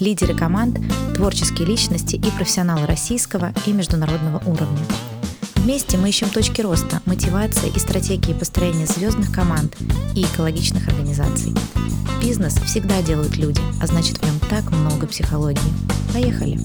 [0.00, 0.78] лидеры команд,
[1.14, 4.84] творческие личности и профессионалы российского и международного уровня.
[5.56, 9.76] Вместе мы ищем точки роста, мотивации и стратегии построения звездных команд
[10.14, 11.54] и экологичных организаций.
[12.22, 15.60] Бизнес всегда делают люди, а значит в нем так много психологии.
[16.12, 16.58] Поехали!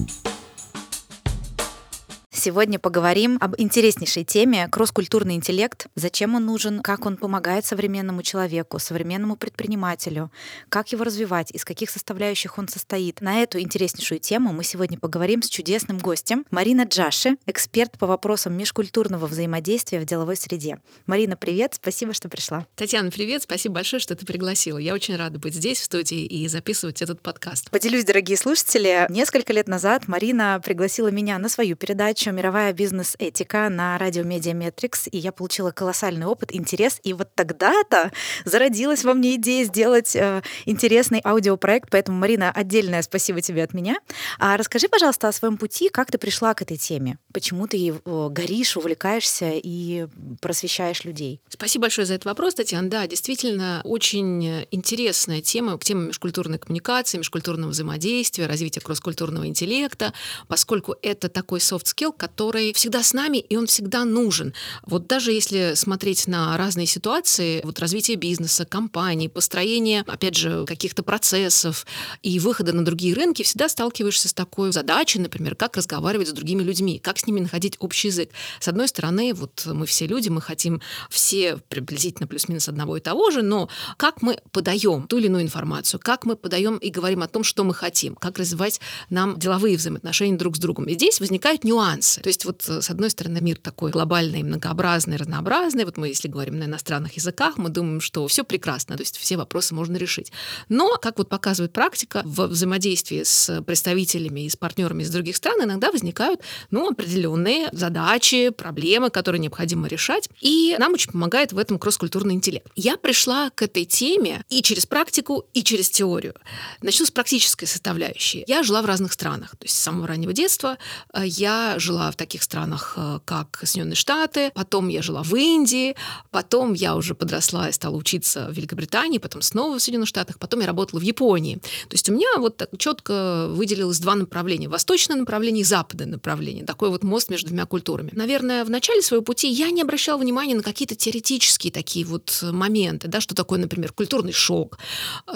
[2.38, 5.86] Сегодня поговорим об интереснейшей теме кросс-культурный интеллект.
[5.94, 10.30] Зачем он нужен, как он помогает современному человеку, современному предпринимателю,
[10.68, 13.22] как его развивать, из каких составляющих он состоит.
[13.22, 18.52] На эту интереснейшую тему мы сегодня поговорим с чудесным гостем Марина Джаши, эксперт по вопросам
[18.54, 20.78] межкультурного взаимодействия в деловой среде.
[21.06, 22.66] Марина, привет, спасибо, что пришла.
[22.76, 24.76] Татьяна, привет, спасибо большое, что ты пригласила.
[24.76, 27.70] Я очень рада быть здесь, в студии, и записывать этот подкаст.
[27.70, 33.96] Поделюсь, дорогие слушатели, несколько лет назад Марина пригласила меня на свою передачу «Мировая бизнес-этика» на
[33.96, 38.12] радио Медиаметрикс, и я получила колоссальный опыт, интерес, и вот тогда-то
[38.44, 43.96] зародилась во мне идея сделать э, интересный аудиопроект, поэтому, Марина, отдельное спасибо тебе от меня.
[44.38, 48.28] А расскажи, пожалуйста, о своем пути, как ты пришла к этой теме, почему ты э,
[48.30, 50.06] горишь, увлекаешься и
[50.42, 51.40] просвещаешь людей.
[51.48, 52.90] Спасибо большое за этот вопрос, Татьяна.
[52.90, 60.12] Да, действительно, очень интересная тема, тема межкультурной коммуникации, межкультурного взаимодействия, развития кросс-культурного интеллекта,
[60.48, 64.54] поскольку это такой soft skill, который всегда с нами, и он всегда нужен.
[64.84, 71.02] Вот даже если смотреть на разные ситуации, вот развитие бизнеса, компаний, построение, опять же, каких-то
[71.02, 71.86] процессов
[72.22, 76.62] и выхода на другие рынки, всегда сталкиваешься с такой задачей, например, как разговаривать с другими
[76.62, 78.30] людьми, как с ними находить общий язык.
[78.60, 83.30] С одной стороны, вот мы все люди, мы хотим все приблизительно плюс-минус одного и того
[83.30, 87.28] же, но как мы подаем ту или иную информацию, как мы подаем и говорим о
[87.28, 90.86] том, что мы хотим, как развивать нам деловые взаимоотношения друг с другом.
[90.86, 92.20] И здесь возникают нюансы нюансы.
[92.20, 95.84] То есть вот э, с одной стороны мир такой глобальный, многообразный, разнообразный.
[95.84, 99.36] Вот мы, если говорим на иностранных языках, мы думаем, что все прекрасно, то есть все
[99.36, 100.32] вопросы можно решить.
[100.68, 105.62] Но, как вот показывает практика, в взаимодействии с представителями и с партнерами из других стран
[105.62, 106.40] иногда возникают
[106.70, 110.28] ну, определенные задачи, проблемы, которые необходимо решать.
[110.40, 112.70] И нам очень помогает в этом кросс-культурный интеллект.
[112.76, 116.34] Я пришла к этой теме и через практику, и через теорию.
[116.82, 118.44] Начну с практической составляющей.
[118.46, 119.50] Я жила в разных странах.
[119.50, 120.78] То есть с самого раннего детства
[121.12, 125.96] э, я жила в таких странах, э, как Соединенные Штаты, потом я жила в Индии,
[126.30, 130.60] потом я уже подросла и стала учиться в Великобритании, потом снова в Соединенных Штатах, потом
[130.60, 131.56] я работала в Японии.
[131.56, 134.68] То есть у меня вот так четко выделилось два направления.
[134.68, 136.64] Восточное направление и западное направление.
[136.64, 138.10] Такой вот мост между двумя культурами.
[138.12, 143.08] Наверное, в начале своего пути я не обращала внимания на какие-то теоретические такие вот моменты,
[143.08, 144.78] да, что такое, например, культурный шок,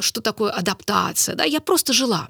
[0.00, 1.34] что такое адаптация.
[1.34, 2.28] Да, я просто жила.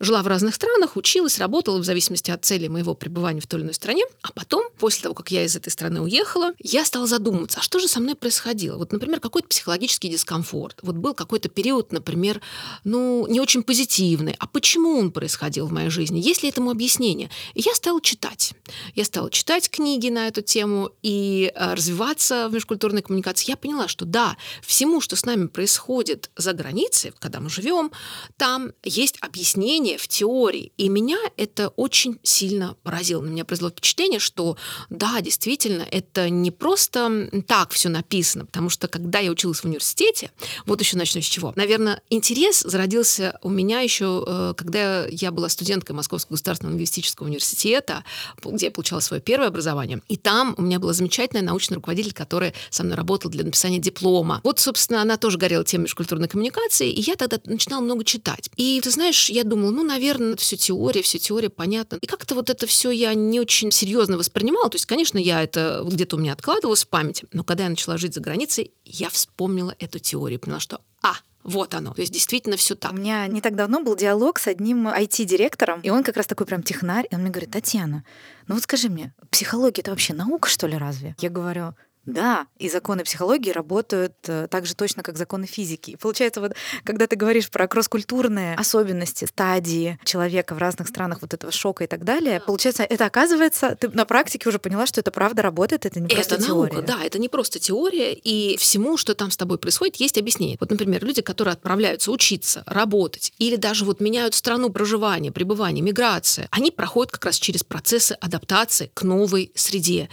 [0.00, 3.74] Жила в разных странах, училась, работала в зависимости от цели моего пребывания в той иной
[3.74, 4.04] стране.
[4.22, 7.78] А потом, после того, как я из этой страны уехала, я стала задумываться, а что
[7.78, 8.76] же со мной происходило?
[8.76, 10.78] Вот, например, какой-то психологический дискомфорт.
[10.82, 12.40] Вот был какой-то период, например,
[12.84, 14.36] ну, не очень позитивный.
[14.38, 16.18] А почему он происходил в моей жизни?
[16.18, 17.30] Есть ли этому объяснение?
[17.54, 18.52] И я стала читать.
[18.94, 23.50] Я стала читать книги на эту тему и э, развиваться в межкультурной коммуникации.
[23.50, 27.90] Я поняла, что да, всему, что с нами происходит за границей, когда мы живем,
[28.36, 30.72] там есть объяснение в теории.
[30.76, 33.22] И меня это очень сильно поразило.
[33.22, 34.56] На меня произвело впечатление, что
[34.88, 40.30] да, действительно, это не просто так все написано, потому что когда я училась в университете,
[40.64, 41.52] вот еще начну с чего.
[41.54, 48.04] Наверное, интерес зародился у меня еще, э, когда я была студенткой Московского государственного лингвистического университета,
[48.42, 50.00] где я получала свое первое образование.
[50.08, 54.40] И там у меня была замечательная научный руководитель, которая со мной работала для написания диплома.
[54.44, 58.48] Вот, собственно, она тоже горела темой межкультурной коммуникации, и я тогда начинала много читать.
[58.56, 61.98] И ты знаешь, я думала, ну, наверное, все теория, все теория, понятно.
[62.00, 64.70] И как-то вот это все я не очень серьезно воспринимала.
[64.70, 67.26] То есть, конечно, я это где-то у меня откладывалось в памяти.
[67.32, 71.74] Но когда я начала жить за границей, я вспомнила эту теорию, поняла, что а, Вот
[71.74, 71.92] оно.
[71.92, 72.92] То есть действительно все так.
[72.92, 76.46] У меня не так давно был диалог с одним IT-директором, и он как раз такой
[76.46, 78.04] прям технарь, и он мне говорит, Татьяна,
[78.46, 81.16] ну вот скажи мне, психология это вообще наука, что ли, разве?
[81.18, 81.74] Я говорю,
[82.04, 85.92] да, и законы психологии работают э, так же точно, как законы физики.
[85.92, 86.54] И получается, вот
[86.84, 91.86] когда ты говоришь про кросс-культурные особенности, стадии человека в разных странах, вот этого шока и
[91.86, 96.00] так далее, получается, это оказывается, ты на практике уже поняла, что это правда работает, это
[96.00, 96.72] не просто это теория.
[96.74, 100.56] наука, да, это не просто теория, и всему, что там с тобой происходит, есть объяснение.
[100.58, 106.48] Вот, например, люди, которые отправляются учиться, работать, или даже вот меняют страну проживания, пребывания, миграция,
[106.50, 110.08] они проходят как раз через процессы адаптации к новой среде.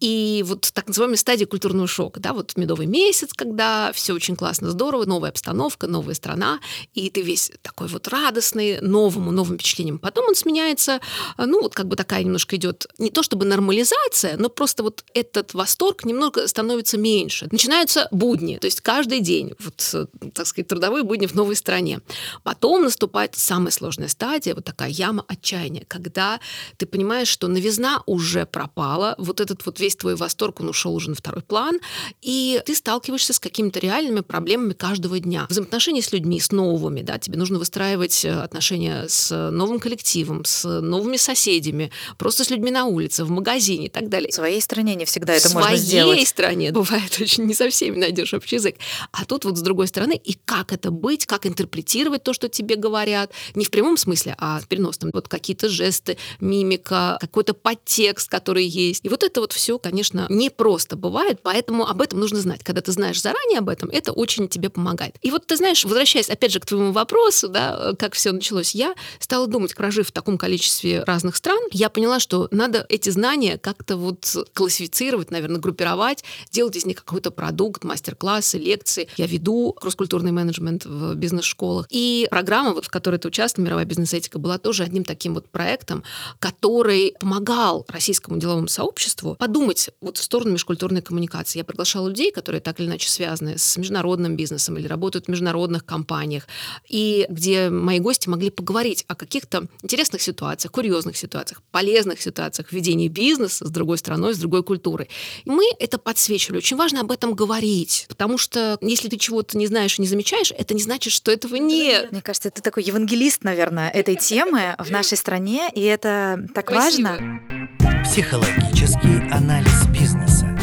[0.00, 4.70] И вот так называемой стадии культурного шока, да, вот медовый месяц, когда все очень классно,
[4.70, 6.60] здорово, новая обстановка, новая страна,
[6.94, 9.98] и ты весь такой вот радостный, новому, новым впечатлением.
[9.98, 11.00] Потом он сменяется,
[11.38, 15.54] ну вот как бы такая немножко идет, не то чтобы нормализация, но просто вот этот
[15.54, 17.48] восторг немного становится меньше.
[17.50, 19.94] Начинаются будни, то есть каждый день, вот,
[20.34, 22.00] так сказать, трудовые будни в новой стране.
[22.42, 26.40] Потом наступает самая сложная стадия, вот такая яма отчаяния, когда
[26.76, 31.10] ты понимаешь, что новизна уже пропала, вот этот вот весь твой восторг, он ушел уже
[31.10, 31.78] на второй план,
[32.20, 35.46] и ты сталкиваешься с какими-то реальными проблемами каждого дня.
[35.48, 40.80] Взаимоотношения с людьми, с новыми, да, тебе нужно выстраивать э, отношения с новым коллективом, с
[40.80, 44.30] новыми соседями, просто с людьми на улице, в магазине и так далее.
[44.30, 46.14] В своей стране не всегда это в можно сделать.
[46.14, 48.74] своей стране бывает очень не со всеми найдешь общий язык.
[49.12, 52.74] А тут вот с другой стороны, и как это быть, как интерпретировать то, что тебе
[52.74, 55.12] говорят, не в прямом смысле, а в переносном.
[55.14, 59.04] Вот какие-то жесты, мимика, какой-то подтекст, который есть.
[59.04, 62.62] И вот это вот все конечно, не просто бывает, поэтому об этом нужно знать.
[62.62, 65.16] Когда ты знаешь заранее об этом, это очень тебе помогает.
[65.22, 68.94] И вот ты знаешь, возвращаясь опять же к твоему вопросу, да, как все началось, я
[69.18, 73.96] стала думать, прожив в таком количестве разных стран, я поняла, что надо эти знания как-то
[73.96, 79.08] вот классифицировать, наверное, группировать, делать из них какой-то продукт, мастер-классы, лекции.
[79.16, 81.86] Я веду кросс-культурный менеджмент в бизнес-школах.
[81.90, 86.02] И программа, вот, в которой ты участвовал, мировая бизнес-этика, была тоже одним таким вот проектом,
[86.38, 91.58] который помогал российскому деловому сообществу подумать, думать вот в сторону межкультурной коммуникации.
[91.58, 95.84] Я приглашала людей, которые так или иначе связаны с международным бизнесом или работают в международных
[95.84, 96.46] компаниях,
[96.88, 103.08] и где мои гости могли поговорить о каких-то интересных ситуациях, курьезных ситуациях, полезных ситуациях ведения
[103.08, 105.08] бизнеса с другой страной, с другой культурой.
[105.44, 106.58] И мы это подсвечивали.
[106.58, 110.52] Очень важно об этом говорить, потому что если ты чего-то не знаешь и не замечаешь,
[110.56, 112.12] это не значит, что этого нет.
[112.12, 117.08] Мне кажется, ты такой евангелист, наверное, этой темы в нашей стране, и это так Спасибо.
[117.08, 117.95] важно.
[118.06, 120.55] Психологический анализ бизнеса.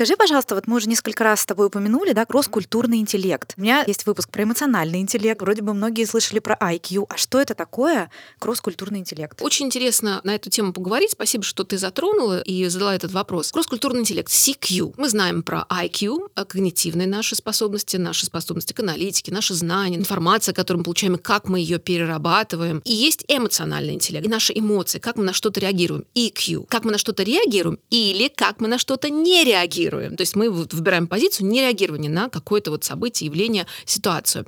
[0.00, 3.52] Скажи, пожалуйста, вот мы уже несколько раз с тобой упомянули, да, кросс-культурный интеллект.
[3.58, 5.42] У меня есть выпуск про эмоциональный интеллект.
[5.42, 7.04] Вроде бы многие слышали про IQ.
[7.10, 9.36] А что это такое кросс-культурный интеллект?
[9.42, 11.10] Очень интересно на эту тему поговорить.
[11.10, 13.52] Спасибо, что ты затронула и задала этот вопрос.
[13.52, 14.94] Кросс-культурный интеллект, CQ.
[14.96, 20.54] Мы знаем про IQ, э, когнитивные наши способности, наши способности к аналитике, наши знания, информация,
[20.54, 22.80] которую мы получаем, и как мы ее перерабатываем.
[22.86, 26.06] И есть эмоциональный интеллект, и наши эмоции, как мы на что-то реагируем.
[26.14, 29.89] EQ, как мы на что-то реагируем или как мы на что-то не реагируем.
[29.90, 34.46] То есть мы выбираем позицию нереагирования на какое-то вот событие, явление, ситуацию.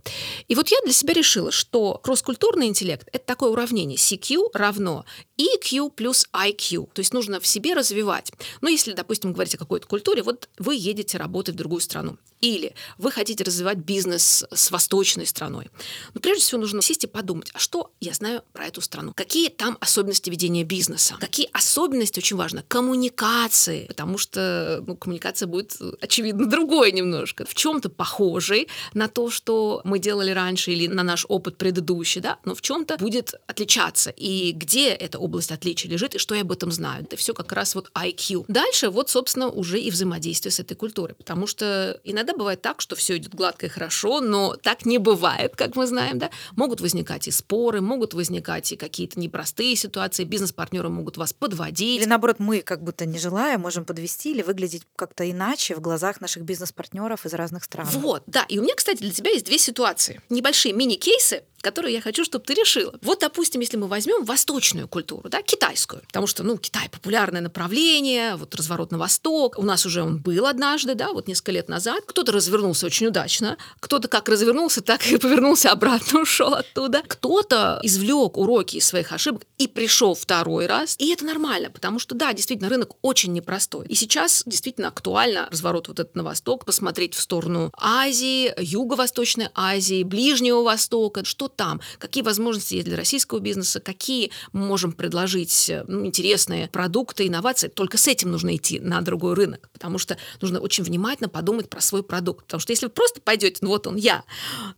[0.48, 3.96] И вот я для себя решила, что кросс-культурный интеллект— это такое уравнение.
[3.96, 5.04] CQ равно
[5.42, 6.88] EQ плюс IQ.
[6.92, 8.32] То есть нужно в себе развивать.
[8.60, 12.18] Но если, допустим, говорить о какой-то культуре, вот вы едете работать в другую страну.
[12.42, 15.70] Или вы хотите развивать бизнес с восточной страной.
[16.12, 19.12] Но прежде всего нужно сесть и подумать, а что я знаю про эту страну?
[19.14, 21.14] Какие там особенности ведения бизнеса?
[21.20, 23.86] Какие особенности, очень важно, коммуникации?
[23.86, 27.44] Потому что ну, коммуникация будет, очевидно, другой немножко.
[27.44, 32.40] В чем-то похожей на то, что мы делали раньше или на наш опыт предыдущий, да,
[32.44, 34.10] но в чем-то будет отличаться.
[34.10, 37.04] И где эта область отличия лежит, и что я об этом знаю?
[37.04, 38.44] Это все как раз вот IQ.
[38.48, 41.14] Дальше вот, собственно, уже и взаимодействие с этой культурой.
[41.14, 45.56] Потому что иногда бывает так, что все идет гладко и хорошо, но так не бывает,
[45.56, 46.30] как мы знаем, да.
[46.56, 52.00] Могут возникать и споры, могут возникать и какие-то непростые ситуации, бизнес-партнеры могут вас подводить.
[52.00, 56.20] Или наоборот, мы, как будто не желая, можем подвести или выглядеть как-то иначе в глазах
[56.20, 57.88] наших бизнес-партнеров из разных стран.
[57.92, 58.44] Вот, да.
[58.48, 60.20] И у меня, кстати, для тебя есть две ситуации.
[60.28, 62.94] Небольшие мини-кейсы, которые я хочу, чтобы ты решила.
[63.00, 68.36] Вот, допустим, если мы возьмем восточную культуру, да, китайскую, потому что, ну, Китай популярное направление,
[68.36, 69.58] вот разворот на восток.
[69.58, 72.02] У нас уже он был однажды, да, вот несколько лет назад.
[72.06, 77.02] Кто-то развернулся очень удачно, кто-то как развернулся, так и повернулся обратно, ушел оттуда.
[77.06, 80.96] Кто-то извлек уроки из своих ошибок и пришел второй раз.
[80.98, 83.86] И это нормально, потому что, да, действительно, рынок очень непростой.
[83.86, 90.02] И сейчас действительно актуально разворот вот этот на восток, посмотреть в сторону Азии, Юго-Восточной Азии,
[90.02, 95.84] Ближнего Востока, что там, какие возможности есть для российского бизнеса, какие мы можем предложить э,
[95.86, 97.68] ну, интересные продукты, инновации.
[97.68, 101.80] Только с этим нужно идти на другой рынок, потому что нужно очень внимательно подумать про
[101.80, 102.46] свой продукт.
[102.46, 104.24] Потому что если вы просто пойдете, ну вот он я,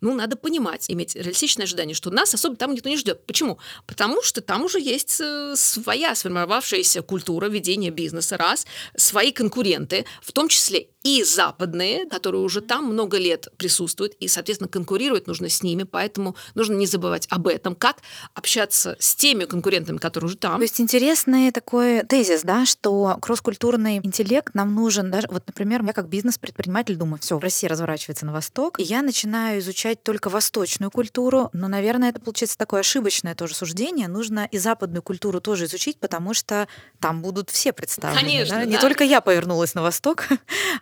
[0.01, 3.25] ну надо понимать, иметь реалистичное ожидание, что нас особо там никто не ждет.
[3.27, 3.59] Почему?
[3.87, 8.67] Потому что там уже есть э, своя сформировавшаяся культура ведения бизнеса, раз,
[8.97, 14.69] свои конкуренты, в том числе и западные, которые уже там много лет присутствуют, и, соответственно,
[14.69, 17.99] конкурировать нужно с ними, поэтому нужно не забывать об этом, как
[18.33, 20.57] общаться с теми конкурентами, которые уже там.
[20.57, 25.93] То есть интересный такой тезис, да, что кросс-культурный интеллект нам нужен даже, вот, например, я
[25.93, 31.51] как бизнес-предприниматель думаю, все, Россия разворачивается на восток, и я начинаю изучать только восточную культуру,
[31.53, 36.33] но, наверное, это получается такое ошибочное тоже суждение, нужно и западную культуру тоже изучить, потому
[36.33, 36.67] что
[36.99, 38.23] там будут все представлены.
[38.23, 38.65] Конечно, да?
[38.65, 38.71] да.
[38.71, 40.29] Не только я повернулась на восток,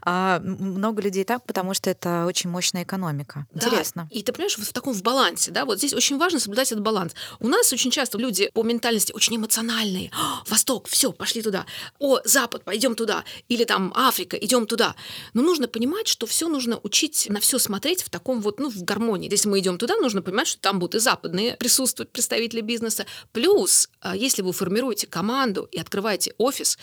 [0.01, 0.11] а
[0.43, 3.47] много людей так, потому что это очень мощная экономика.
[3.55, 4.09] Да, Интересно.
[4.11, 6.83] И ты понимаешь, вот в таком в балансе, да, вот здесь очень важно соблюдать этот
[6.83, 7.15] баланс.
[7.41, 10.11] У нас очень часто люди по ментальности очень эмоциональные.
[10.13, 11.67] «А, Восток, все, пошли туда.
[11.99, 13.25] О, Запад, пойдем туда.
[13.49, 14.95] Или там Африка, идем туда.
[15.35, 18.83] Но нужно понимать, что все нужно учить на все смотреть в таком вот, ну, в
[18.83, 19.31] гармонии.
[19.31, 23.07] Если мы идем туда, нужно понимать, что там будут и западные присутствовать представители бизнеса.
[23.33, 26.79] Плюс, а, если вы формируете команду и открываете офис,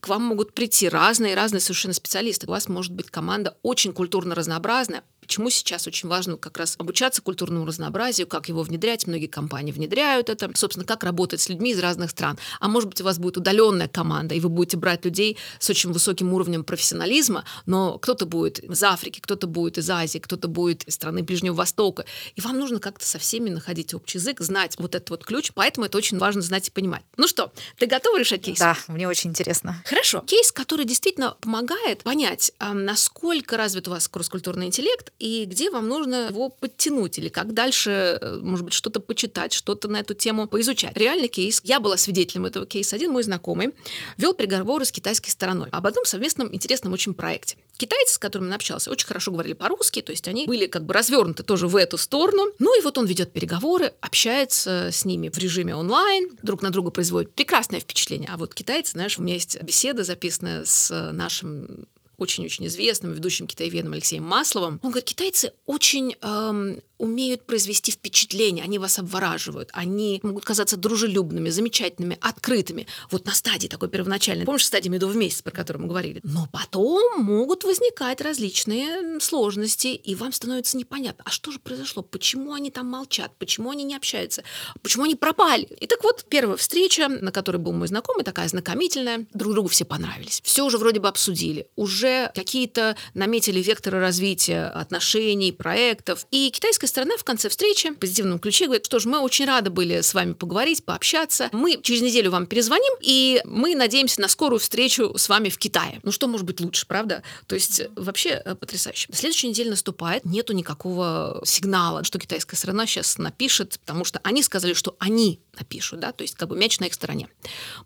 [0.00, 2.46] к вам могут прийти разные, разные совершенно специалисты.
[2.46, 7.22] У вас может быть команда очень культурно разнообразная, Почему сейчас очень важно как раз обучаться
[7.22, 9.06] культурному разнообразию, как его внедрять.
[9.06, 10.50] Многие компании внедряют это.
[10.54, 12.38] Собственно, как работать с людьми из разных стран.
[12.60, 15.92] А может быть, у вас будет удаленная команда, и вы будете брать людей с очень
[15.92, 20.94] высоким уровнем профессионализма, но кто-то будет из Африки, кто-то будет из Азии, кто-то будет из
[20.94, 22.04] страны Ближнего Востока.
[22.34, 25.52] И вам нужно как-то со всеми находить общий язык, знать вот этот вот ключ.
[25.54, 27.02] Поэтому это очень важно знать и понимать.
[27.16, 28.58] Ну что, ты готова решать кейс?
[28.58, 29.82] Да, мне очень интересно.
[29.84, 30.20] Хорошо.
[30.26, 35.88] Кейс, который действительно помогает понять, а, насколько развит у вас кросс-культурный интеллект и где вам
[35.88, 40.48] нужно его подтянуть или как дальше, э, может быть, что-то почитать, что-то на эту тему
[40.48, 40.96] поизучать.
[40.96, 41.60] Реальный кейс.
[41.64, 42.96] Я была свидетелем этого кейса.
[42.96, 43.74] Один мой знакомый
[44.16, 47.56] вел переговоры с китайской стороной об одном совместном интересном очень проекте.
[47.76, 50.94] Китайцы, с которыми он общался, очень хорошо говорили по-русски, то есть они были как бы
[50.94, 52.46] развернуты тоже в эту сторону.
[52.58, 56.90] Ну и вот он ведет переговоры, общается с ними в режиме онлайн, друг на друга
[56.90, 58.30] производит прекрасное впечатление.
[58.32, 63.92] А вот китайцы, знаешь, у меня есть беседа записанная с нашим очень-очень известным ведущим китаеведом
[63.92, 64.80] Алексеем Масловым.
[64.82, 71.50] Он говорит, китайцы очень эм, умеют произвести впечатление, они вас обвораживают, они могут казаться дружелюбными,
[71.50, 72.86] замечательными, открытыми.
[73.10, 76.20] Вот на стадии такой первоначальной, помнишь, стадии медовый месяц, про который мы говорили?
[76.22, 82.54] Но потом могут возникать различные сложности, и вам становится непонятно, а что же произошло, почему
[82.54, 84.42] они там молчат, почему они не общаются,
[84.82, 85.64] почему они пропали.
[85.80, 89.84] И так вот, первая встреча, на которой был мой знакомый, такая знакомительная, друг другу все
[89.84, 90.40] понравились.
[90.42, 96.26] Все уже вроде бы обсудили, уже какие-то наметили векторы развития отношений, проектов.
[96.30, 99.68] И китайская сторона в конце встречи в позитивном ключе говорит, что ж, мы очень рады
[99.68, 101.48] были с вами поговорить, пообщаться.
[101.50, 105.98] Мы через неделю вам перезвоним, и мы надеемся на скорую встречу с вами в Китае.
[106.04, 107.24] Ну что может быть лучше, правда?
[107.48, 109.08] То есть э, вообще э, потрясающе.
[109.12, 114.72] Следующая неделя наступает, нету никакого сигнала, что китайская сторона сейчас напишет, потому что они сказали,
[114.72, 117.28] что они напишут, да, то есть как бы мяч на их стороне.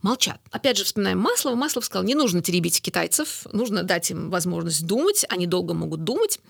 [0.02, 0.38] Молчат.
[0.50, 1.54] Опять же, вспоминаем Маслова.
[1.54, 6.40] Маслов сказал, не нужно теребить китайцев, нужно дать им возможность думать, они долго могут думать.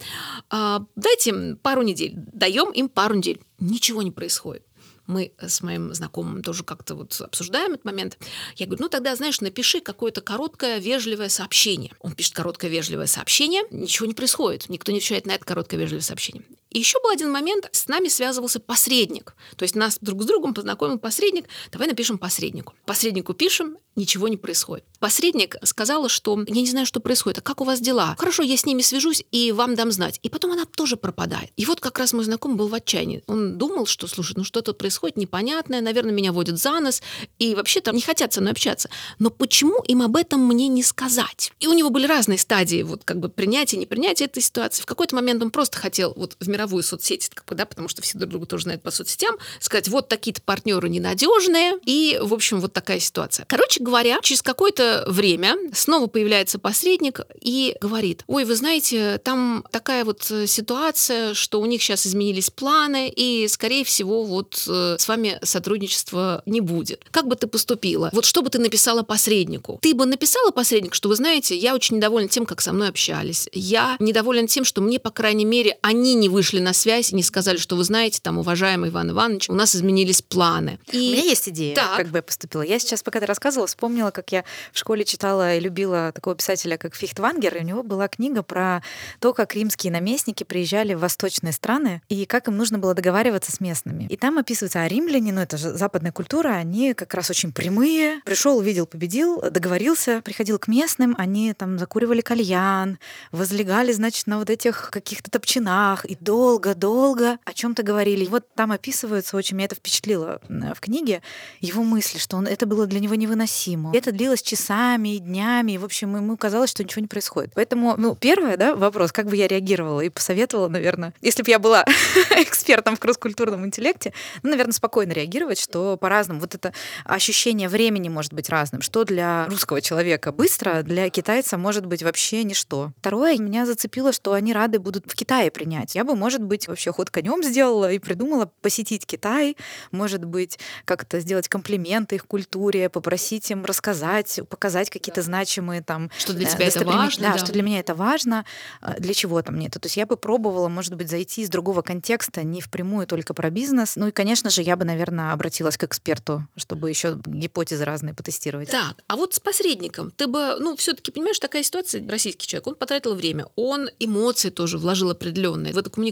[0.51, 3.41] А, дайте им пару недель, даем им пару недель.
[3.59, 4.63] Ничего не происходит
[5.09, 8.19] мы с моим знакомым тоже как-то вот обсуждаем этот момент.
[8.57, 11.93] Я говорю, ну тогда, знаешь, напиши какое-то короткое, вежливое сообщение.
[12.01, 16.03] Он пишет короткое, вежливое сообщение, ничего не происходит, никто не отвечает на это короткое, вежливое
[16.03, 16.43] сообщение.
[16.71, 19.35] И еще был один момент, с нами связывался посредник.
[19.57, 22.75] То есть нас друг с другом познакомил посредник, давай напишем посреднику.
[22.85, 24.85] Посреднику пишем, ничего не происходит.
[25.01, 28.17] Посредник сказала, что я не знаю, что происходит, а как у вас дела?
[28.19, 30.21] Хорошо, я с ними свяжусь и вам дам знать.
[30.23, 31.51] И потом она тоже пропадает.
[31.57, 33.23] И вот как раз мой знакомый был в отчаянии.
[33.27, 37.03] Он думал, что, слушай, ну что тут происходит непонятное, наверное, меня водят за нос,
[37.39, 38.89] и вообще там не хотят со мной общаться.
[39.19, 41.53] Но почему им об этом мне не сказать?
[41.61, 44.83] И у него были разные стадии вот как бы принятия, непринятия этой ситуации.
[44.83, 48.03] В какой-то момент он просто хотел вот в мировую соцсеть, как бы, да, потому что
[48.03, 52.61] все друг друга тоже знают по соцсетям, сказать, вот такие-то партнеры ненадежные, и, в общем,
[52.61, 53.47] вот такая ситуация.
[53.49, 60.05] Короче говоря, через какое-то время снова появляется посредник и говорит, ой, вы знаете, там такая
[60.05, 65.39] вот ситуация, что у них сейчас изменились планы, и, скорее всего, вот что с вами
[65.43, 67.05] сотрудничества не будет.
[67.11, 68.11] Как бы ты поступила?
[68.13, 69.79] Вот что бы ты написала посреднику?
[69.83, 73.49] Ты бы написала посреднику, что вы знаете, я очень недовольна тем, как со мной общались.
[73.53, 77.23] Я недоволен тем, что мне, по крайней мере, они не вышли на связь и не
[77.23, 80.79] сказали, что вы знаете, там, уважаемый Иван Иванович, у нас изменились планы.
[80.93, 81.97] У меня есть идея, Так.
[81.97, 82.63] как бы я поступила.
[82.63, 86.79] Я сейчас, пока ты рассказывала, вспомнила, как я в школе читала и любила такого писателя,
[86.79, 88.83] как Фихтвангер, и у него была книга про
[89.21, 93.61] то, как римские наместники приезжали в восточные страны и как им нужно было договариваться с
[93.61, 94.07] местными.
[94.09, 98.21] И там описывается, а римляне, ну это же западная культура, они как раз очень прямые.
[98.25, 102.99] Пришел, увидел, победил, договорился, приходил к местным, они там закуривали кальян,
[103.33, 108.25] возлегали, значит, на вот этих каких-то топчинах и долго-долго о чем-то говорили.
[108.27, 111.21] Вот там описывается очень, меня это впечатлило в книге,
[111.61, 113.91] его мысли, что он, это было для него невыносимо.
[113.93, 117.51] Это длилось часами днями, и, в общем, ему казалось, что ничего не происходит.
[117.57, 121.59] Поэтому, ну, первое, да, вопрос, как бы я реагировала и посоветовала, наверное, если бы я
[121.59, 121.85] была
[122.37, 124.13] экспертом в кросс-культурном интеллекте,
[124.45, 126.39] ну, наверное, спокойно реагировать, что по-разному.
[126.39, 126.73] Вот это
[127.05, 128.81] ощущение времени может быть разным.
[128.81, 132.93] Что для русского человека быстро, для китайца может быть вообще ничто.
[133.01, 135.97] Второе, меня зацепило, что они рады будут в Китае принять.
[135.97, 139.57] Я бы, может быть, вообще ход конем сделала и придумала посетить Китай,
[139.91, 146.33] может быть, как-то сделать комплименты их культуре, попросить им рассказать, показать какие-то значимые там Что
[146.33, 147.39] для э, тебя это важно, Да, да.
[147.39, 148.45] что для меня это важно,
[148.81, 149.79] а для чего-то мне это.
[149.81, 153.51] То есть я бы пробовала, может быть, зайти из другого контекста, не впрямую только про
[153.51, 153.97] бизнес.
[153.97, 158.71] Ну и, конечно же, я бы, наверное, обратилась к эксперту, чтобы еще гипотезы разные потестировать.
[158.71, 162.75] Так, а вот с посредником ты бы, ну, все-таки понимаешь, такая ситуация, российский человек, он
[162.75, 166.09] потратил время, он эмоции тоже вложил определенные в эту коммуникацию,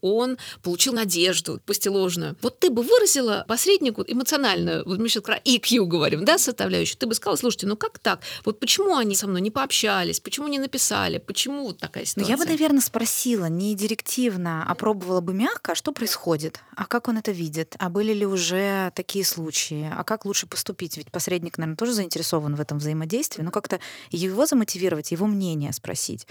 [0.00, 2.36] он получил надежду, пусть и ложную.
[2.42, 7.06] Вот ты бы выразила посреднику эмоционально, вот мы сейчас про EQ говорим, да, составляющую, ты
[7.06, 8.20] бы сказала, слушайте, ну как так?
[8.44, 12.30] Вот почему они со мной не пообщались, почему не написали, почему вот такая Ну, ситуация?
[12.30, 17.08] я бы, наверное, спросила не директивно, а пробовала бы мягко, а что происходит, а как
[17.08, 21.58] он это видит, а были ли уже такие случаи, а как лучше поступить, ведь посредник,
[21.58, 23.80] наверное, тоже заинтересован в этом взаимодействии, но как-то
[24.10, 26.26] его замотивировать, его мнение спросить.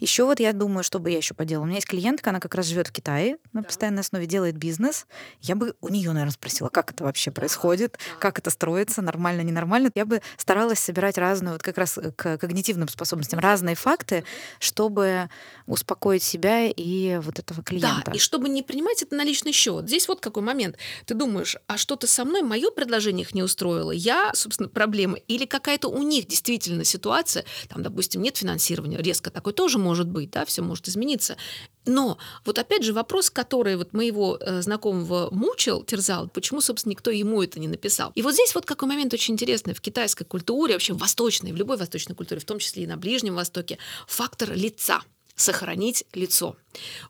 [0.00, 1.64] Еще вот я думаю, что бы я еще поделала.
[1.64, 5.06] У меня есть клиентка, она как раз живет в Китае на постоянной основе, делает бизнес.
[5.40, 9.90] Я бы у нее, наверное, спросила, как это вообще происходит, как это строится, нормально, ненормально.
[9.94, 14.24] Я бы старалась собирать разную, вот как раз к когнитивным способностям, разные факты,
[14.58, 15.28] чтобы
[15.66, 18.02] успокоить себя и вот этого клиента.
[18.06, 19.86] Да, и чтобы не принимать это на личный счет.
[19.86, 20.76] Здесь вот какой момент.
[21.06, 25.44] Ты думаешь, а что-то со мной, мое предложение их не устроило, я, собственно, проблема, или
[25.46, 30.44] какая-то у них действительно ситуация, там, допустим, нет финансирования, резко такое тоже может быть, да,
[30.44, 31.36] все может измениться.
[31.84, 37.10] Но вот опять же вопрос, который вот моего э, знакомого мучил, терзал, почему, собственно, никто
[37.10, 38.12] ему это не написал.
[38.14, 41.56] И вот здесь вот какой момент очень интересный в китайской культуре, вообще в восточной, в
[41.56, 45.02] любой восточной культуре, в том числе и на Ближнем Востоке, фактор лица
[45.34, 46.56] сохранить лицо.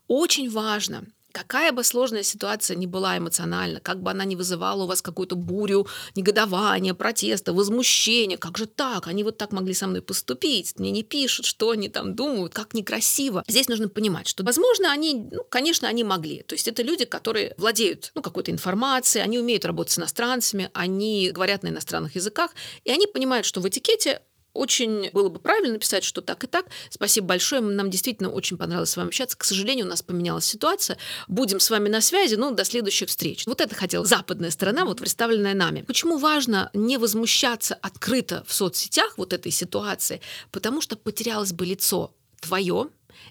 [0.09, 4.87] Очень важно, какая бы сложная ситуация ни была эмоционально, как бы она ни вызывала у
[4.87, 10.03] вас какую-то бурю негодования, протеста, возмущения, как же так, они вот так могли со мной
[10.03, 13.45] поступить, мне не пишут, что они там думают, как некрасиво.
[13.49, 16.43] Здесь нужно понимать, что, возможно, они, ну, конечно, они могли.
[16.43, 21.31] То есть это люди, которые владеют ну, какой-то информацией, они умеют работать с иностранцами, они
[21.31, 22.53] говорят на иностранных языках,
[22.85, 24.21] и они понимают, что в этикете
[24.55, 26.67] очень было бы правильно написать, что так и так.
[26.91, 27.63] Спасибо большое.
[27.63, 29.37] Нам действительно очень понравилось с вами общаться.
[29.37, 30.99] К сожалению, у нас поменялась ситуация.
[31.29, 32.35] Будем с вами на связи.
[32.35, 33.47] Ну, до следующих встреч.
[33.47, 35.83] Вот это хотела западная сторона, вот представленная нами.
[35.83, 40.21] Почему важно не возмущаться открыто в соцсетях вот этой ситуации?
[40.51, 42.89] Потому что потерялось бы лицо твое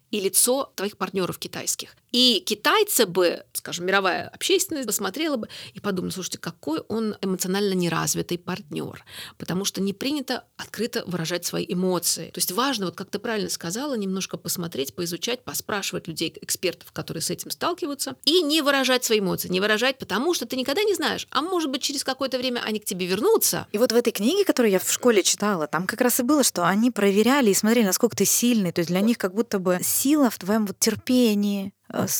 [0.10, 1.96] и лицо твоих партнеров китайских.
[2.12, 8.38] И китайцы бы, скажем, мировая общественность посмотрела бы и подумала, слушайте, какой он эмоционально неразвитый
[8.38, 9.04] партнер,
[9.38, 12.32] потому что не принято открыто выражать свои эмоции.
[12.32, 17.22] То есть важно, вот как ты правильно сказала, немножко посмотреть, поизучать, поспрашивать людей, экспертов, которые
[17.22, 20.94] с этим сталкиваются, и не выражать свои эмоции, не выражать, потому что ты никогда не
[20.94, 24.12] знаешь, а может быть через какое-то время они к тебе вернутся, И вот в этой
[24.12, 27.54] книге, которую я в школе читала, там как раз и было, что они проверяли и
[27.54, 28.72] смотрели, насколько ты сильный.
[28.72, 31.74] То есть для них как будто бы сила в твоем вот терпении,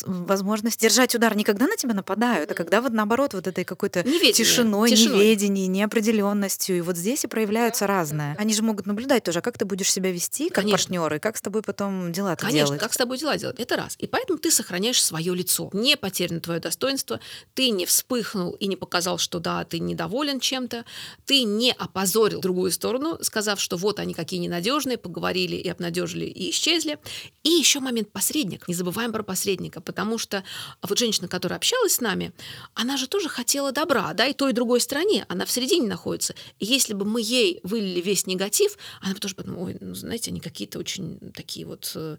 [0.06, 1.36] возможность держать удар.
[1.36, 5.18] Не когда на тебя нападают, а когда вот наоборот вот этой какой-то Неведение, тишиной, тишиной.
[5.20, 6.78] неведением, неопределенностью.
[6.78, 8.36] И вот здесь и проявляются разное.
[8.38, 10.78] Они же могут наблюдать тоже, а как ты будешь себя вести как Конечно.
[10.78, 12.82] партнер, и как с тобой потом дела-то Конечно, делать.
[12.82, 13.60] как с тобой дела делать?
[13.60, 13.96] Это раз.
[14.00, 15.70] И поэтому ты сохраняешь свое лицо.
[15.74, 17.20] Не потеряно твое достоинство,
[17.54, 20.86] ты не вспыхнул и не показал, что да, ты недоволен чем-то,
[21.26, 26.52] ты не опозорил другую сторону, сказав, что вот они какие ненадежные, поговорили и обнадежили и
[26.52, 26.98] исчезли.
[27.44, 28.68] И еще момент посредник.
[28.68, 29.61] Не забываем про посредника.
[29.62, 30.44] Собеседника, потому что
[30.82, 32.32] вот женщина, которая общалась с нами,
[32.74, 36.34] она же тоже хотела добра, да, и той, и другой стороне, она в середине находится.
[36.60, 40.32] И если бы мы ей вылили весь негатив, она бы тоже подумала, ой, ну, знаете,
[40.32, 42.18] они какие-то очень такие вот э,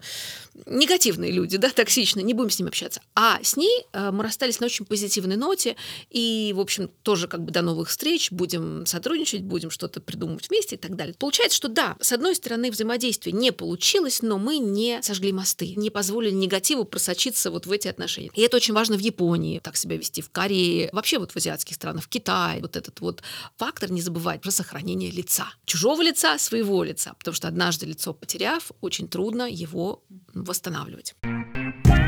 [0.65, 3.01] негативные люди, да, токсичные, не будем с ними общаться.
[3.15, 5.75] А с ней э, мы расстались на очень позитивной ноте,
[6.09, 10.75] и, в общем, тоже как бы до новых встреч, будем сотрудничать, будем что-то придумывать вместе
[10.75, 11.15] и так далее.
[11.17, 15.89] Получается, что да, с одной стороны, взаимодействие не получилось, но мы не сожгли мосты, не
[15.89, 18.29] позволили негативу просочиться вот в эти отношения.
[18.33, 21.75] И это очень важно в Японии, так себя вести в Корее, вообще вот в азиатских
[21.75, 22.61] странах, в Китае.
[22.61, 23.23] Вот этот вот
[23.57, 25.47] фактор не забывать про сохранение лица.
[25.65, 27.13] Чужого лица, своего лица.
[27.17, 31.15] Потому что однажды лицо потеряв, очень трудно его восстанавливать.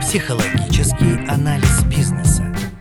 [0.01, 2.74] Психологический анализ бизнеса.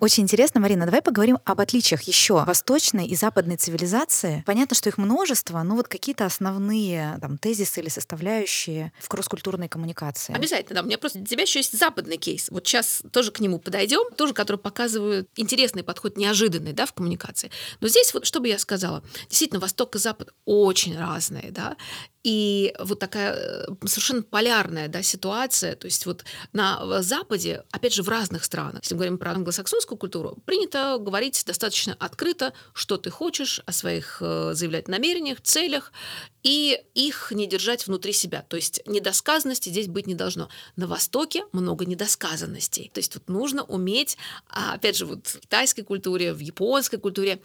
[0.00, 4.42] Очень интересно, Марина, давай поговорим об отличиях еще восточной и западной цивилизации.
[4.46, 10.34] Понятно, что их множество, но вот какие-то основные там, тезисы или составляющие в кросс-культурной коммуникации.
[10.34, 10.82] Обязательно, да.
[10.82, 12.48] У меня просто для тебя еще есть западный кейс.
[12.50, 17.50] Вот сейчас тоже к нему подойдем, тоже который показывает интересный подход, неожиданный, да, в коммуникации.
[17.80, 21.76] Но здесь вот, что бы я сказала, действительно, Восток и Запад очень разные, да,
[22.22, 25.74] и вот такая э, совершенно полярная да, ситуация.
[25.74, 29.96] То есть вот на Западе, опять же, в разных странах, если мы говорим про англосаксонскую
[29.96, 35.92] культуру, принято говорить достаточно открыто, что ты хочешь, о своих э, заявлять намерениях, целях,
[36.42, 38.44] и их не держать внутри себя.
[38.48, 40.48] То есть недосказанности здесь быть не должно.
[40.76, 42.90] На Востоке много недосказанностей.
[42.94, 44.16] То есть вот нужно уметь,
[44.48, 47.40] а, опять же, вот в китайской культуре, в японской культуре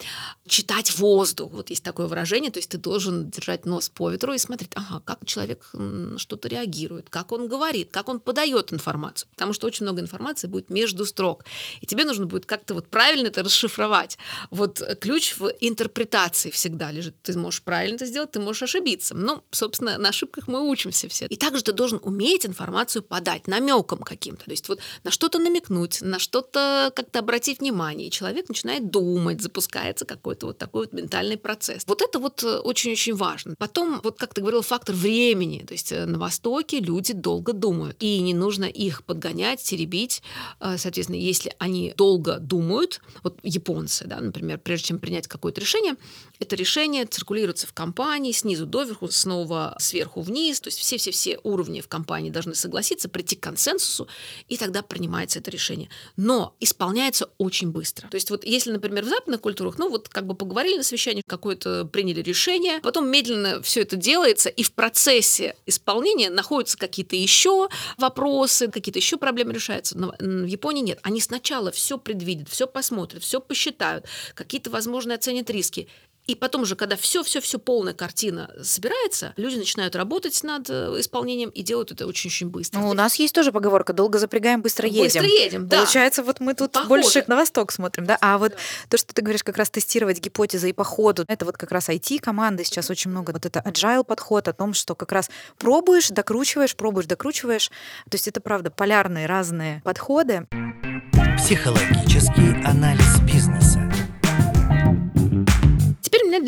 [0.48, 1.52] читать воздух.
[1.52, 5.01] Вот есть такое выражение, то есть ты должен держать нос по ветру и смотреть, ага,
[5.04, 5.71] как человек
[6.17, 9.28] что-то реагирует, как он говорит, как он подает информацию.
[9.32, 11.43] Потому что очень много информации будет между строк.
[11.82, 14.17] И тебе нужно будет как-то вот правильно это расшифровать.
[14.51, 17.15] Вот ключ в интерпретации всегда лежит.
[17.23, 19.15] Ты можешь правильно это сделать, ты можешь ошибиться ошибиться.
[19.15, 21.25] Ну, собственно, на ошибках мы учимся все.
[21.25, 24.45] И также ты должен уметь информацию подать намеком каким-то.
[24.45, 28.08] То есть вот на что-то намекнуть, на что-то как-то обратить внимание.
[28.08, 31.84] И человек начинает думать, запускается какой-то вот такой вот ментальный процесс.
[31.88, 33.56] Вот это вот э, очень-очень важно.
[33.58, 35.63] Потом, вот как ты говорил, фактор времени.
[35.68, 37.98] То есть э, на Востоке люди долго думают.
[38.00, 40.22] И не нужно их подгонять, теребить.
[40.60, 45.96] Э, соответственно, если они долго думают, вот японцы, да, например, прежде чем принять какое-то решение,
[46.39, 50.60] это решение циркулируется в компании снизу доверху, снова сверху вниз.
[50.62, 54.08] То есть все-все-все уровни в компании должны согласиться, прийти к консенсусу,
[54.48, 55.89] и тогда принимается это решение.
[56.18, 58.08] Но исполняется очень быстро.
[58.10, 61.24] То есть вот если, например, в западных культурах, ну вот как бы поговорили на совещании,
[61.26, 67.69] какое-то приняли решение, потом медленно все это делается, и в процессе исполнения находятся какие-то еще
[67.97, 69.97] вопросы, какие-то еще проблемы решаются.
[69.97, 70.99] Но в Японии нет.
[71.03, 75.88] Они сначала все предвидят, все посмотрят, все посчитают, какие-то, возможно, оценят риски.
[76.28, 81.62] И потом уже, когда все-все-все полная картина собирается, люди начинают работать над э, исполнением и
[81.62, 82.80] делают это очень-очень быстро.
[82.80, 85.04] Ну, у нас есть тоже поговорка «долго запрягаем, быстро едем».
[85.04, 85.78] Быстро едем, да.
[85.78, 86.90] Получается, вот мы тут Похоже.
[86.90, 88.18] больше на восток смотрим, да?
[88.22, 88.54] А вот
[88.90, 91.90] то, что ты говоришь, как раз тестировать гипотезы и по ходу, это вот как раз
[91.90, 93.32] IT-команды сейчас очень много.
[93.32, 97.70] Вот это agile подход о том, что как раз пробуешь, докручиваешь, пробуешь, докручиваешь.
[98.10, 100.48] То есть это, правда, полярные разные подходы.
[101.38, 103.94] Психологический анализ бизнеса.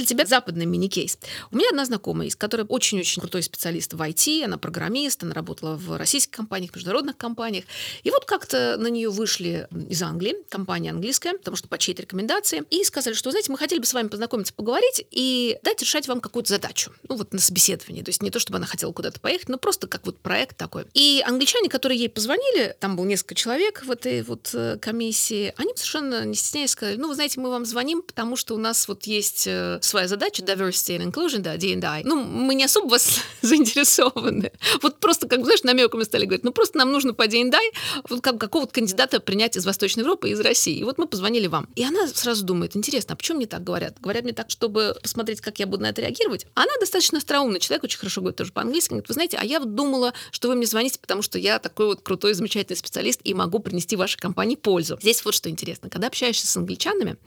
[0.08, 1.18] Тебя западный мини-кейс.
[1.52, 5.76] У меня одна знакомая есть, которая очень-очень крутой специалист в IT, она программист, она работала
[5.76, 7.66] в российских компаниях, международных компаниях.
[8.04, 12.64] И вот как-то на нее вышли из Англии, компания английская, потому что по чьей-то рекомендации,
[12.70, 16.22] и сказали, что, знаете, мы хотели бы с вами познакомиться, поговорить и дать решать вам
[16.22, 16.94] какую-то задачу.
[17.10, 18.02] Ну вот на собеседовании.
[18.02, 20.86] То есть не то, чтобы она хотела куда-то поехать, но просто как вот проект такой.
[20.94, 25.72] И англичане, которые ей позвонили, там был несколько человек в этой вот э, комиссии, они
[25.76, 29.04] совершенно не стесняясь сказали, ну, вы знаете, мы вам звоним, потому что у нас вот
[29.04, 32.04] есть э, своя задача diversity and inclusion, да, D&I.
[32.04, 34.52] Ну, мы не особо вас заинтересованы.
[34.84, 37.72] Вот просто, как знаешь, намеками стали говорить, ну, просто нам нужно по D&I
[38.08, 40.78] вот как, какого-то кандидата принять из Восточной Европы и из России.
[40.78, 41.68] И вот мы позвонили вам.
[41.76, 44.00] И она сразу думает, интересно, а почему мне так говорят?
[44.00, 46.46] Говорят мне так, чтобы посмотреть, как я буду на это реагировать.
[46.54, 48.90] Она достаточно остроумный человек, очень хорошо говорит тоже по-английски.
[48.90, 51.88] Говорит, вы знаете, а я вот думала, что вы мне звоните, потому что я такой
[51.88, 55.00] вот крутой, замечательный специалист и могу принести вашей компании пользу.
[55.02, 55.90] Здесь вот что интересно.
[55.90, 57.18] Когда общаешься с англичанами,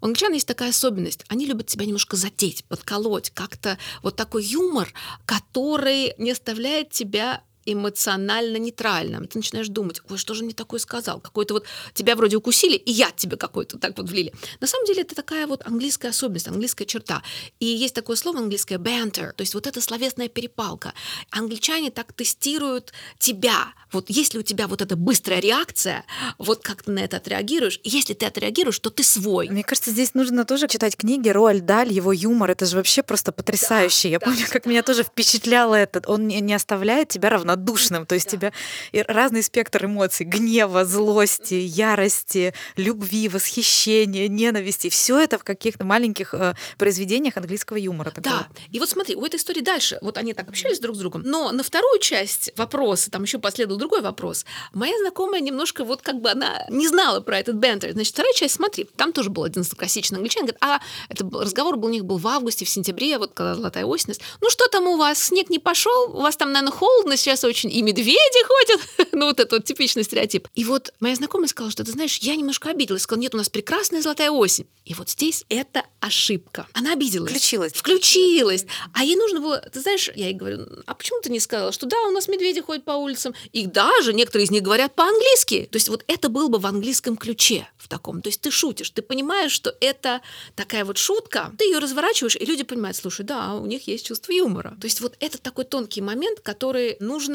[0.00, 1.24] у англичан есть такая особенность.
[1.26, 4.92] Они любят тебя немножко задеть, подколоть, как-то вот такой юмор,
[5.26, 9.26] который не оставляет тебя эмоционально нейтральным.
[9.26, 11.20] Ты начинаешь думать, ой, что же мне такое сказал?
[11.20, 14.32] Какой-то вот тебя вроде укусили, и яд тебе какой-то так вот влили.
[14.60, 17.22] На самом деле это такая вот английская особенность, английская черта.
[17.58, 20.92] И есть такое слово английское banter, то есть вот эта словесная перепалка.
[21.30, 23.72] Англичане так тестируют тебя.
[23.92, 26.04] Вот если у тебя вот эта быстрая реакция,
[26.38, 29.48] вот как ты на это отреагируешь, если ты отреагируешь, то ты свой.
[29.48, 33.32] Мне кажется, здесь нужно тоже читать книги Роаль Даль, его юмор, это же вообще просто
[33.32, 34.10] потрясающе.
[34.10, 34.70] Я да, помню, как да.
[34.70, 36.02] меня тоже впечатляло это.
[36.06, 38.06] Он не не оставляет тебя равнодушным.
[38.06, 38.52] То есть тебя
[38.92, 44.88] и разный спектр эмоций, гнева, злости, ярости, любви, восхищения, ненависти.
[44.88, 48.10] Все это в каких-то маленьких э, произведениях английского юмора.
[48.10, 48.36] такого.
[48.36, 48.48] Да.
[48.70, 49.98] И вот смотри, у этой истории дальше.
[50.02, 51.22] Вот они так общались друг с другом.
[51.24, 54.44] Но на вторую часть вопроса, там еще последовал другой вопрос.
[54.72, 57.92] Моя знакомая немножко вот как бы она не знала про этот бентер.
[57.92, 60.46] Значит, вторая часть, смотри, там тоже был один классичный англичанин.
[60.46, 63.54] Говорит, а это был- разговор был у них был в августе, в сентябре, вот когда
[63.54, 64.14] золотая осень.
[64.40, 65.22] Ну что там у вас?
[65.22, 66.10] Снег не пошел?
[66.16, 67.70] У вас там, наверное, холодно сейчас очень.
[67.70, 69.10] И медведи ходят.
[69.12, 70.48] ну вот это вот типичный стереотип.
[70.54, 73.02] И вот моя знакомая сказала, что ты знаешь, я немножко обиделась.
[73.02, 74.66] Сказала, нет, у нас прекрасная золотая осень.
[74.84, 76.66] И вот здесь это ошибка.
[76.72, 77.30] Она обиделась.
[77.30, 77.72] Включилась.
[77.72, 78.66] Включилась.
[78.92, 81.86] А ей нужно было, ты знаешь, я ей говорю, а почему ты не сказала, что
[81.86, 85.68] да, у нас медведи ходят по улицам, и даже некоторые из них говорят по-английски.
[85.70, 88.22] То есть вот это было бы в английском ключе в таком.
[88.22, 90.20] То есть ты шутишь, ты понимаешь, что это
[90.56, 94.32] такая вот шутка, ты ее разворачиваешь, и люди понимают, слушай, да, у них есть чувство
[94.32, 94.76] юмора.
[94.80, 97.29] То есть вот это такой тонкий момент, который нужно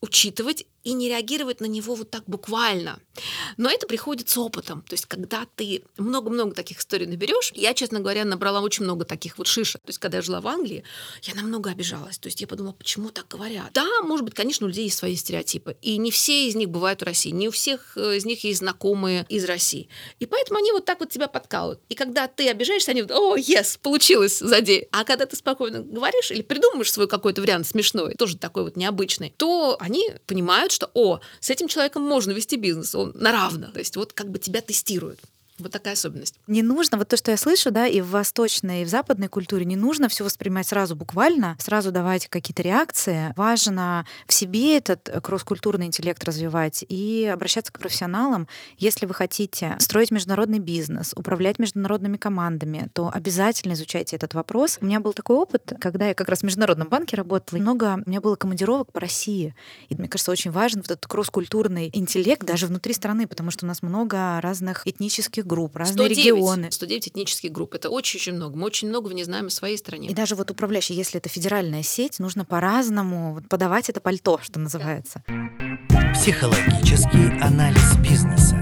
[0.00, 3.00] учитывать и не реагировать на него вот так буквально.
[3.56, 4.82] Но это приходит с опытом.
[4.82, 9.38] То есть, когда ты много-много таких историй наберешь, я, честно говоря, набрала очень много таких
[9.38, 9.80] вот шишек.
[9.82, 10.84] То есть, когда я жила в Англии,
[11.22, 12.18] я намного обижалась.
[12.18, 13.70] То есть, я подумала, почему так говорят?
[13.72, 15.76] Да, может быть, конечно, у людей есть свои стереотипы.
[15.80, 17.30] И не все из них бывают в России.
[17.30, 19.88] Не у всех э, из них есть знакомые из России.
[20.20, 21.80] И поэтому они вот так вот тебя подкалывают.
[21.88, 24.88] И когда ты обижаешься, они вот, о, yes, получилось, зади.
[24.92, 29.32] А когда ты спокойно говоришь или придумываешь свой какой-то вариант смешной, тоже такой вот необычный,
[29.36, 33.72] то они понимают, что, о, с этим человеком можно вести бизнес, он на равных.
[33.72, 35.20] То есть вот как бы тебя тестируют.
[35.60, 36.34] Вот такая особенность.
[36.48, 39.64] Не нужно, вот то, что я слышу, да, и в восточной, и в западной культуре,
[39.64, 43.32] не нужно все воспринимать сразу буквально, сразу давать какие-то реакции.
[43.36, 48.48] Важно в себе этот э, кросс-культурный интеллект развивать и обращаться к профессионалам.
[48.78, 54.78] Если вы хотите строить международный бизнес, управлять международными командами, то обязательно изучайте этот вопрос.
[54.80, 58.10] У меня был такой опыт, когда я как раз в Международном банке работала, много у
[58.10, 59.54] меня было командировок по России.
[59.88, 63.68] И мне кажется, очень важен вот этот кросс-культурный интеллект даже внутри страны, потому что у
[63.68, 66.70] нас много разных этнических групп, разные 109, регионы.
[66.70, 67.74] 109 этнических групп.
[67.74, 68.56] Это очень-очень много.
[68.56, 70.08] Мы очень многого не знаем о своей стране.
[70.08, 74.58] И даже вот управляющий, если это федеральная сеть, нужно по-разному вот подавать это пальто, что
[74.58, 75.22] называется.
[76.14, 78.56] Психологический анализ бизнеса.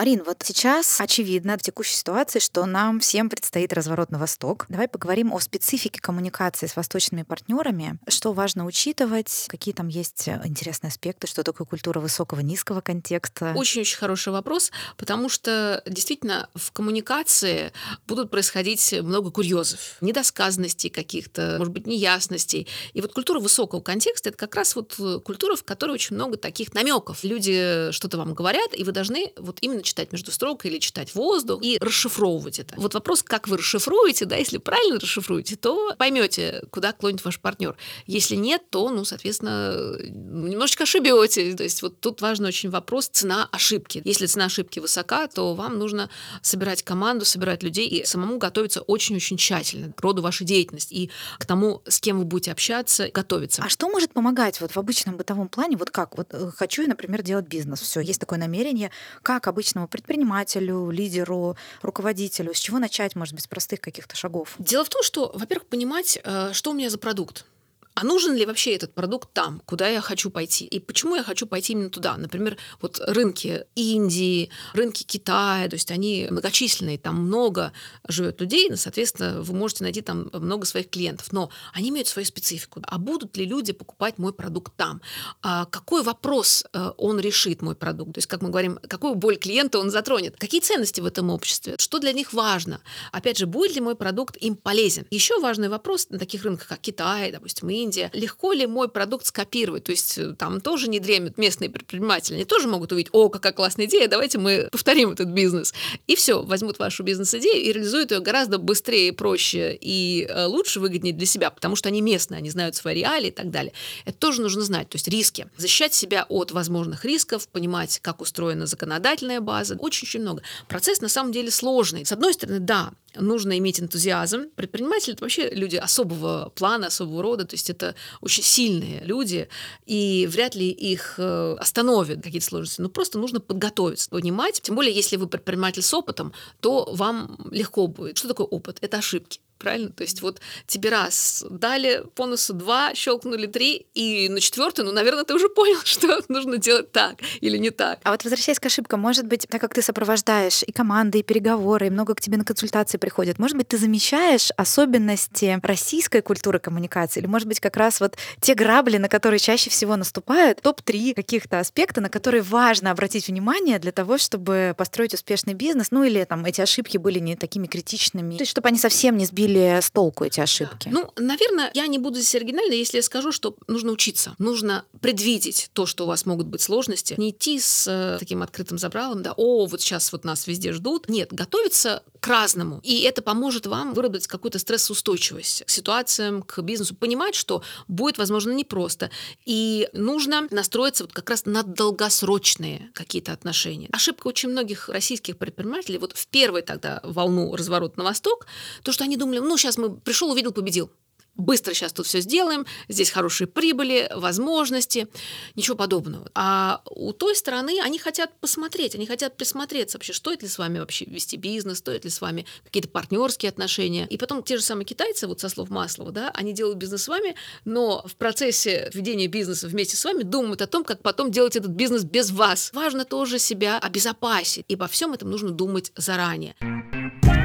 [0.00, 4.64] Марин, вот сейчас очевидно в текущей ситуации, что нам всем предстоит разворот на восток.
[4.70, 7.98] Давай поговорим о специфике коммуникации с восточными партнерами.
[8.08, 13.52] Что важно учитывать, какие там есть интересные аспекты, что такое культура высокого, низкого контекста.
[13.54, 17.70] Очень-очень хороший вопрос, потому что действительно в коммуникации
[18.06, 22.66] будут происходить много курьезов, недосказанностей каких-то, может быть, неясностей.
[22.94, 26.72] И вот культура высокого контекста это как раз вот культура, в которой очень много таких
[26.72, 27.22] намеков.
[27.22, 31.62] Люди что-то вам говорят, и вы должны вот именно читать между строк или читать воздух
[31.62, 32.74] и расшифровывать это.
[32.76, 37.76] Вот вопрос, как вы расшифруете, да, если правильно расшифруете, то поймете, куда клонит ваш партнер.
[38.06, 41.54] Если нет, то, ну, соответственно, немножечко ошибете.
[41.54, 44.00] То есть вот тут важный очень вопрос цена ошибки.
[44.04, 46.08] Если цена ошибки высока, то вам нужно
[46.42, 51.46] собирать команду, собирать людей и самому готовиться очень-очень тщательно к роду вашей деятельности и к
[51.46, 53.62] тому, с кем вы будете общаться, готовиться.
[53.64, 55.76] А что может помогать вот в обычном бытовом плане?
[55.76, 56.16] Вот как?
[56.16, 57.80] Вот э, хочу я, например, делать бизнес.
[57.80, 58.90] Все, есть такое намерение.
[59.22, 59.48] Как
[59.80, 62.54] обычному предпринимателю, лидеру, руководителю?
[62.54, 64.54] С чего начать, может быть, с простых каких-то шагов?
[64.58, 67.44] Дело в том, что, во-первых, понимать, э, что у меня за продукт.
[67.94, 70.64] А нужен ли вообще этот продукт там, куда я хочу пойти?
[70.64, 72.16] И почему я хочу пойти именно туда?
[72.16, 77.72] Например, вот рынки Индии, рынки Китая, то есть они многочисленные, там много
[78.08, 82.26] живет людей, ну, соответственно, вы можете найти там много своих клиентов, но они имеют свою
[82.26, 82.80] специфику.
[82.84, 85.00] А будут ли люди покупать мой продукт там?
[85.42, 88.14] А какой вопрос э, он решит, мой продукт?
[88.14, 90.36] То есть, как мы говорим, какую боль клиента он затронет?
[90.38, 91.74] Какие ценности в этом обществе?
[91.78, 92.80] Что для них важно?
[93.12, 95.06] Опять же, будет ли мой продукт им полезен?
[95.10, 99.84] Еще важный вопрос на таких рынках, как Китай, допустим, Индия, легко ли мой продукт скопировать?
[99.84, 103.52] То есть э, там тоже не дремят местные предприниматели, они тоже могут увидеть, о, какая
[103.52, 105.74] классная идея, давайте мы повторим этот бизнес.
[106.06, 111.14] И все, возьмут вашу бизнес-идею и реализуют ее гораздо быстрее, проще и э, лучше, выгоднее
[111.14, 113.72] для себя, потому что они местные, они знают свои реалии и так далее.
[114.04, 115.48] Это тоже нужно знать, то есть риски.
[115.56, 119.76] Защищать себя от возможных рисков, понимать, как устроена законодательная база.
[119.76, 120.42] Очень-очень много.
[120.68, 122.04] Процесс на самом деле сложный.
[122.04, 124.50] С одной стороны, да, нужно иметь энтузиазм.
[124.56, 129.48] Предприниматели— это вообще люди особого плана, особого рода, то есть это очень сильные люди,
[129.86, 132.80] и вряд ли их э, остановят какие-то сложности.
[132.80, 134.60] Но просто нужно подготовиться, понимать.
[134.62, 138.18] Тем более, если вы предприниматель с опытом, то вам легко будет.
[138.18, 138.78] Что такое опыт?
[138.80, 139.40] Это ошибки.
[139.60, 139.90] Правильно?
[139.90, 144.92] То есть вот тебе раз дали по носу два, щелкнули три, и на четвертый, ну,
[144.92, 148.00] наверное, ты уже понял, что нужно делать так или не так.
[148.02, 151.86] А вот возвращаясь к ошибкам, может быть, так как ты сопровождаешь и команды, и переговоры,
[151.86, 157.20] и много к тебе на консультации приходят, может быть, ты замечаешь особенности российской культуры коммуникации,
[157.20, 161.60] или, может быть, как раз вот те грабли, на которые чаще всего наступают, топ-3 каких-то
[161.60, 166.44] аспекта, на которые важно обратить внимание для того, чтобы построить успешный бизнес, ну или там
[166.44, 170.24] эти ошибки были не такими критичными, то есть чтобы они совсем не сбили с толку
[170.24, 170.88] эти ошибки.
[170.90, 175.70] Ну, наверное, я не буду здесь оригинальной, если я скажу, что нужно учиться, нужно предвидеть
[175.72, 179.32] то, что у вас могут быть сложности, не идти с э, таким открытым забралом, да,
[179.36, 181.08] о, вот сейчас вот нас везде ждут.
[181.08, 182.80] Нет, готовиться к разному.
[182.82, 188.52] И это поможет вам выработать какую-то стрессоустойчивость к ситуациям, к бизнесу, понимать, что будет, возможно,
[188.52, 189.10] непросто.
[189.46, 193.88] И нужно настроиться вот как раз на долгосрочные какие-то отношения.
[193.92, 198.46] Ошибка очень многих российских предпринимателей вот в первой тогда волну разворота на восток,
[198.82, 200.90] то, что они думали, ну, сейчас мы пришел, увидел, победил
[201.36, 205.08] быстро сейчас тут все сделаем, здесь хорошие прибыли, возможности,
[205.54, 206.30] ничего подобного.
[206.34, 210.78] А у той стороны они хотят посмотреть, они хотят присмотреться вообще, стоит ли с вами
[210.78, 214.06] вообще вести бизнес, стоит ли с вами какие-то партнерские отношения.
[214.08, 217.08] И потом те же самые китайцы, вот со слов Маслова, да, они делают бизнес с
[217.08, 221.56] вами, но в процессе ведения бизнеса вместе с вами думают о том, как потом делать
[221.56, 222.70] этот бизнес без вас.
[222.72, 226.54] Важно тоже себя обезопасить, и обо всем этом нужно думать заранее.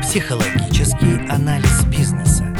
[0.01, 2.55] Психологический анализ бизнеса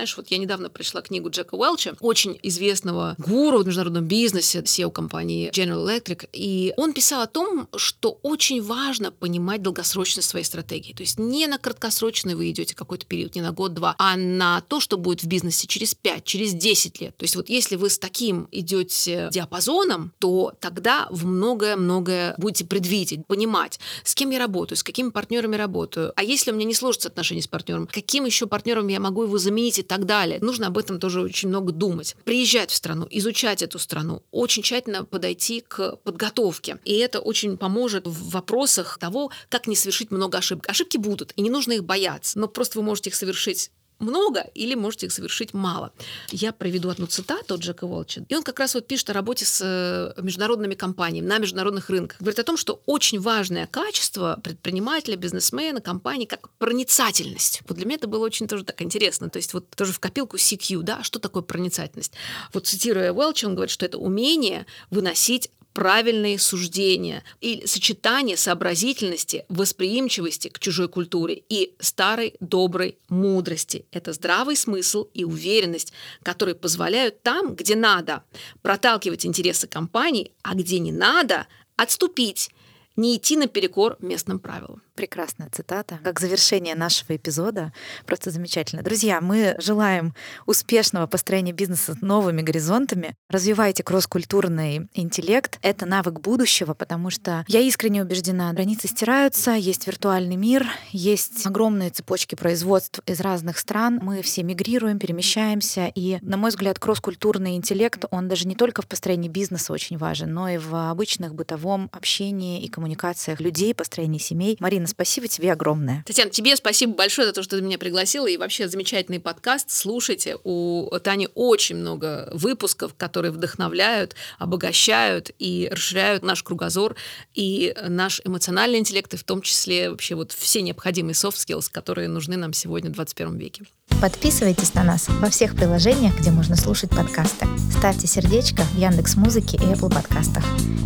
[0.00, 4.90] знаешь, вот я недавно пришла книгу Джека Уэлча, очень известного гуру в международном бизнесе, SEO
[4.90, 10.94] компании General Electric, и он писал о том, что очень важно понимать долгосрочность своей стратегии.
[10.94, 14.80] То есть не на краткосрочный вы идете какой-то период, не на год-два, а на то,
[14.80, 17.14] что будет в бизнесе через 5, через 10 лет.
[17.18, 23.26] То есть вот если вы с таким идете диапазоном, то тогда в многое-многое будете предвидеть,
[23.26, 27.08] понимать, с кем я работаю, с какими партнерами работаю, а если у меня не сложатся
[27.08, 30.38] отношения с партнером, каким еще партнером я могу его заменить и так далее.
[30.40, 32.14] Нужно об этом тоже очень много думать.
[32.24, 36.78] Приезжать в страну, изучать эту страну, очень тщательно подойти к подготовке.
[36.84, 40.68] И это очень поможет в вопросах того, как не совершить много ошибок.
[40.68, 44.74] Ошибки будут, и не нужно их бояться, но просто вы можете их совершить много или
[44.74, 45.92] можете их совершить мало.
[46.30, 48.22] Я приведу одну цитату от Джека Волча.
[48.28, 52.18] И он как раз вот пишет о работе с э, международными компаниями на международных рынках.
[52.20, 57.62] Говорит о том, что очень важное качество предпринимателя, бизнесмена, компании, как проницательность.
[57.68, 59.30] Вот для меня это было очень тоже так интересно.
[59.30, 62.12] То есть вот тоже в копилку CQ, да, что такое проницательность?
[62.52, 70.48] Вот цитируя Уэлча, он говорит, что это умение выносить правильные суждения и сочетание сообразительности, восприимчивости
[70.48, 73.86] к чужой культуре и старой доброй мудрости.
[73.92, 78.24] Это здравый смысл и уверенность, которые позволяют там, где надо,
[78.62, 82.50] проталкивать интересы компании, а где не надо, отступить,
[82.96, 84.82] не идти наперекор местным правилам.
[85.00, 85.98] Прекрасная цитата.
[86.04, 87.72] Как завершение нашего эпизода.
[88.04, 88.82] Просто замечательно.
[88.82, 90.12] Друзья, мы желаем
[90.44, 93.14] успешного построения бизнеса с новыми горизонтами.
[93.30, 95.58] Развивайте кросс-культурный интеллект.
[95.62, 101.88] Это навык будущего, потому что я искренне убеждена, границы стираются, есть виртуальный мир, есть огромные
[101.88, 104.00] цепочки производств из разных стран.
[104.02, 105.90] Мы все мигрируем, перемещаемся.
[105.94, 110.34] И, на мой взгляд, кросс-культурный интеллект, он даже не только в построении бизнеса очень важен,
[110.34, 114.58] но и в обычных бытовом общении и коммуникациях людей, построении семей.
[114.60, 116.04] Марина, спасибо тебе огромное.
[116.06, 118.26] Татьяна, тебе спасибо большое за то, что ты меня пригласила.
[118.26, 119.70] И вообще замечательный подкаст.
[119.70, 120.36] Слушайте.
[120.44, 126.96] У Тани очень много выпусков, которые вдохновляют, обогащают и расширяют наш кругозор
[127.34, 132.08] и наш эмоциональный интеллект, и в том числе вообще вот все необходимые soft skills, которые
[132.08, 133.64] нужны нам сегодня в 21 веке.
[134.00, 137.46] Подписывайтесь на нас во всех приложениях, где можно слушать подкасты.
[137.76, 140.44] Ставьте сердечко в Яндекс Музыке и Apple подкастах.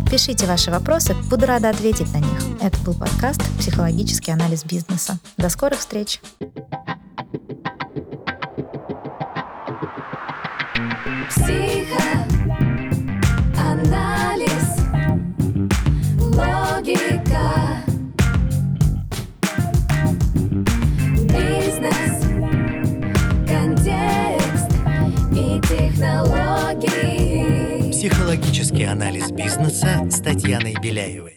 [0.09, 2.39] Пишите ваши вопросы, буду рада ответить на них.
[2.61, 5.19] Это был подкаст «Психологический анализ бизнеса».
[5.37, 6.21] До скорых встреч!
[11.29, 11.85] Психоанализ,
[16.19, 17.84] логика,
[25.95, 27.91] и технологии.
[27.91, 31.34] Психологический анализ бизнеса с Татьяной Беляевой.